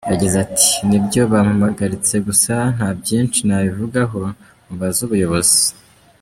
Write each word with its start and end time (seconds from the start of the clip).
Yagize 0.11 0.35
ati 0.45 0.69
“Nibyo 0.87 1.21
bampagaritse 1.33 2.15
gusa 2.27 2.53
nta 2.75 2.89
byinshi 2.99 3.39
nabivugaho 3.47 4.19
mubaze 4.67 4.99
ubuyobozi. 5.07 5.61